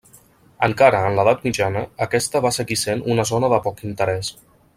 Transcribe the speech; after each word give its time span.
Encara 0.67 1.01
en 1.09 1.17
l'edat 1.19 1.45
mitjana, 1.47 1.83
aquesta 2.07 2.41
va 2.47 2.53
seguir 2.57 2.79
sent 2.85 3.05
una 3.17 3.27
zona 3.33 3.53
de 3.55 3.61
poc 3.69 3.87
interès. 3.93 4.35